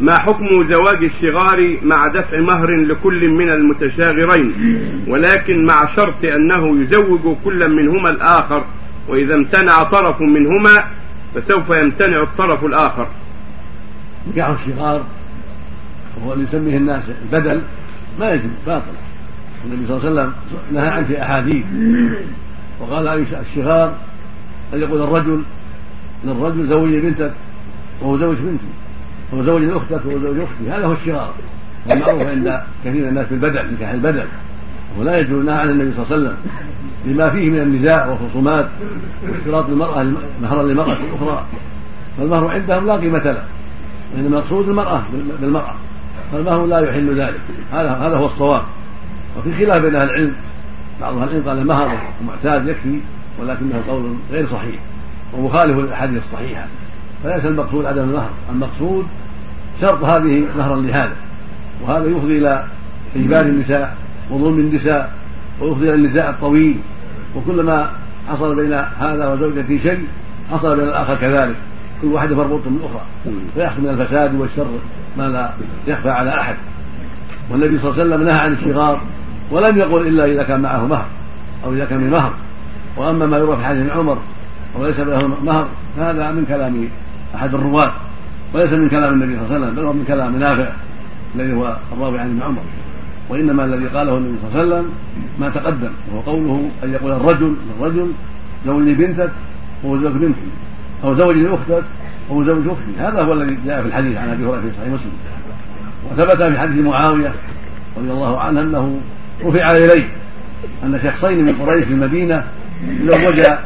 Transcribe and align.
ما 0.00 0.12
حكم 0.12 0.46
زواج 0.48 1.04
الصغار 1.04 1.78
مع 1.82 2.08
دفع 2.08 2.40
مهر 2.40 2.76
لكل 2.76 3.28
من 3.28 3.50
المتشاغرين؟ 3.50 4.52
ولكن 5.08 5.66
مع 5.66 5.94
شرط 5.96 6.24
أنه 6.24 6.82
يزوج 6.82 7.36
كل 7.44 7.68
منهما 7.68 8.10
الآخر 8.10 8.64
وإذا 9.08 9.34
امتنع 9.34 9.82
طرف 9.82 10.20
منهما 10.20 10.74
فسوف 11.34 11.76
يمتنع 11.84 12.22
الطرف 12.22 12.64
الآخر. 12.64 13.08
نكاح 14.28 14.48
الصغار 14.48 15.04
وهو 16.16 16.32
اللي 16.32 16.44
يسميه 16.44 16.76
الناس 16.76 17.02
البدل 17.22 17.62
ما 18.20 18.32
يجوز 18.32 18.50
باطل. 18.66 18.84
النبي 19.64 19.86
صلى 19.86 19.96
الله 19.96 20.10
عليه 20.10 20.14
وسلم 20.14 20.32
نهى 20.72 20.88
عنه 20.88 21.06
في 21.06 21.22
أحاديث. 21.22 21.64
وقال 22.80 23.26
الصغار 23.32 23.94
ان 24.74 24.80
يقول 24.80 25.02
الرجل 25.02 25.42
للرجل 26.24 26.74
زوجي 26.74 27.00
بنتك 27.00 27.32
وهو 28.02 28.18
زوج 28.18 28.36
بنتي؟ 28.36 28.64
هو 29.34 29.42
زوج 29.42 29.70
أختك 29.70 30.06
وهو 30.06 30.18
زوج 30.18 30.40
أختي 30.40 30.70
هذا 30.70 30.86
هو 30.86 30.92
الشغار 30.92 31.34
المعروف 31.94 32.22
عند 32.22 32.62
كثير 32.84 33.02
من 33.02 33.08
الناس 33.08 33.26
بالبدل 33.30 33.74
نكاح 33.74 33.90
البدل 33.90 34.24
ولا 34.98 35.12
يجوز 35.18 35.44
نهى 35.44 35.54
عن 35.54 35.70
النبي 35.70 35.92
صلى 35.96 36.04
الله 36.04 36.14
عليه 36.14 36.22
وسلم 36.22 36.36
لما 37.04 37.30
فيه 37.30 37.50
من 37.50 37.60
النزاع 37.60 38.06
والخصومات 38.06 38.68
واشتراط 39.28 39.68
المرأة 39.68 40.06
مهرا 40.42 40.62
للمرأة 40.62 40.92
الأخرى. 40.92 41.44
فالمهر 42.18 42.48
عندهم 42.48 42.86
لا 42.86 42.96
قيمة 42.96 43.18
له 43.18 43.44
وإنما 44.14 44.38
مقصود 44.38 44.68
المرأة 44.68 45.02
بالمرأة. 45.40 45.74
فالمهر 46.32 46.66
لا 46.66 46.78
يحل 46.78 47.20
ذلك. 47.20 47.40
هذا 47.72 47.90
هذا 47.90 48.16
هو 48.16 48.26
الصواب. 48.26 48.62
وفي 49.38 49.52
خلاف 49.52 49.80
بين 49.82 49.96
أهل 49.96 50.10
العلم 50.10 50.32
بعض 51.00 51.16
أهل 51.16 51.28
العلم 51.28 51.48
قال 51.48 51.66
مهر 51.66 51.98
معتاد 52.26 52.68
يكفي 52.68 53.00
ولكنه 53.40 53.82
قول 53.88 54.14
غير 54.30 54.48
صحيح. 54.48 54.80
ومخالف 55.34 55.78
للأحاديث 55.78 56.22
الصحيحة. 56.26 56.66
فليس 57.24 57.44
المقصود 57.44 57.84
عدم 57.84 58.02
المهر. 58.02 58.30
المقصود 58.50 59.06
شرط 59.80 60.10
هذه 60.10 60.44
مهرا 60.56 60.76
لهذا 60.76 61.16
وهذا 61.82 62.06
يفضي 62.06 62.38
إلى 62.38 62.64
إجبار 63.16 63.46
النساء 63.46 63.96
وظلم 64.30 64.58
النساء 64.58 65.12
ويفضي 65.60 65.84
إلى 65.84 65.94
النزاع 65.94 66.30
الطويل. 66.30 66.76
وكلما 67.36 67.90
حصل 68.28 68.56
بين 68.56 68.72
هذا 68.72 69.28
وزوجته 69.28 69.78
شيء 69.82 70.06
حصل 70.50 70.76
بين 70.76 70.88
الآخر 70.88 71.14
كذلك. 71.14 71.56
كل 72.02 72.08
واحدة 72.08 72.36
مربوط 72.36 72.60
بالاخرى 72.66 73.02
فيحصل 73.54 73.82
من 73.82 73.88
الفساد 73.88 74.34
والشر 74.34 74.66
ما 75.16 75.28
لا 75.28 75.50
يخفى 75.86 76.10
على 76.10 76.40
أحد. 76.40 76.56
والنبي 77.50 77.78
صلى 77.78 77.90
الله 77.90 78.02
عليه 78.02 78.14
وسلم 78.14 78.26
نهى 78.26 78.38
عن 78.42 78.52
الصغار 78.52 79.00
ولم 79.50 79.78
يقل 79.78 80.06
إلا 80.06 80.24
إذا 80.24 80.42
كان 80.42 80.60
معه 80.60 80.86
مهر 80.86 81.06
أو 81.64 81.72
إذا 81.72 81.84
كان 81.84 82.10
مهر 82.10 82.32
وأما 82.96 83.26
ما 83.26 83.38
يروى 83.38 83.56
في 83.56 83.64
حديث 83.64 83.92
عمر 83.92 84.18
وليس 84.78 84.98
له 84.98 85.28
مهر 85.42 85.68
فهذا 85.96 86.30
من 86.30 86.44
كلام 86.44 86.88
أحد 87.34 87.54
الرواة. 87.54 87.92
وليس 88.54 88.72
من 88.72 88.88
كلام 88.88 89.12
النبي 89.14 89.36
صلى 89.36 89.44
الله 89.44 89.54
عليه 89.54 89.64
وسلم 89.64 89.74
بل 89.74 89.84
هو 89.84 89.92
من 89.92 90.04
كلام 90.04 90.38
نافع 90.38 90.72
الذي 91.34 91.52
هو 91.52 91.76
الراوي 91.92 92.18
عن 92.18 92.30
ابن 92.30 92.42
عمر. 92.42 92.62
وإنما 93.28 93.64
الذي 93.64 93.86
قاله 93.86 94.18
النبي 94.18 94.36
صلى 94.42 94.48
الله 94.48 94.60
عليه 94.60 94.68
وسلم 94.68 94.90
ما 95.38 95.48
تقدم 95.50 95.90
وهو 96.12 96.20
قوله 96.20 96.70
أن 96.84 96.92
يقول 96.92 97.12
الرجل 97.12 97.56
للرجل 97.68 98.12
زوجني 98.66 98.94
بنتك 98.94 99.30
وهو 99.84 99.98
زوج 99.98 100.12
بنتي 100.12 100.48
أو 101.04 101.14
زوجني 101.14 101.54
أختك 101.54 101.84
وهو 102.28 102.44
زوج 102.44 102.68
أختي. 102.68 102.92
هذا 102.98 103.26
هو 103.26 103.32
الذي 103.32 103.58
جاء 103.66 103.82
في 103.82 103.88
الحديث 103.88 104.16
عن 104.16 104.28
أبي 104.28 104.44
هريرة 104.44 104.60
في 104.60 104.70
صحيح 104.70 104.88
مسلم. 104.88 105.12
وثبت 106.10 106.46
في 106.46 106.58
حديث 106.58 106.84
معاوية 106.84 107.32
رضي 107.96 108.10
الله 108.10 108.40
عنه 108.40 108.60
أنه 108.60 109.00
رفع 109.44 109.64
إليه 109.64 110.08
أن 110.84 111.00
شخصين 111.02 111.44
من 111.44 111.48
قريش 111.48 111.84
في 111.84 111.92
المدينة 111.92 112.44
زوجا 113.00 113.58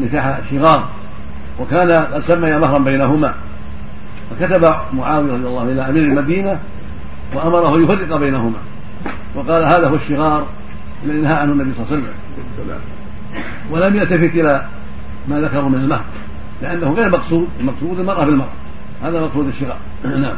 نكاح 0.00 0.40
شغار 0.50 0.88
وكان 1.60 1.88
قد 2.12 2.22
سمي 2.28 2.50
مهرا 2.50 2.78
بينهما. 2.84 3.34
فكتب 4.30 4.74
معاوية 4.92 5.32
رضي 5.32 5.46
الله 5.46 5.62
إلى 5.62 5.88
أمير 5.88 6.02
المدينة 6.02 6.58
وأمره 7.34 7.82
يفرق 7.82 8.16
بينهما. 8.16 8.58
وقال 9.34 9.62
هذا 9.62 9.90
هو 9.90 9.94
الشغار 9.94 10.46
الذي 11.04 11.20
نهى 11.20 11.34
عنه 11.34 11.52
النبي 11.52 11.72
صلى 11.74 11.84
الله 11.84 11.92
عليه 11.92 12.02
وسلم. 12.58 12.80
ولم 13.70 13.96
يلتفت 13.96 14.34
إلى 14.34 14.66
ما 15.28 15.40
ذكروا 15.40 15.68
من 15.68 15.78
المهر 15.78 16.04
لأنه 16.62 16.92
غير 16.92 17.08
مقصود. 17.08 17.48
المقصود 17.60 17.98
المرأة 17.98 18.20
بالمرأة. 18.20 18.52
هذا 19.02 19.20
مقصود 19.20 19.46
الشغار. 19.46 19.76
نعم. 20.04 20.34